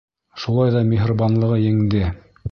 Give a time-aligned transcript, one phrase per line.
[0.43, 2.01] Шулай ҙа миһырбанлығы еңде.